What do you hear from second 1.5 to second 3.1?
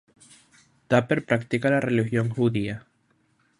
la religión judía.